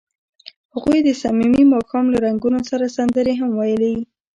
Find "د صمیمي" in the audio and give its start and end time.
1.03-1.63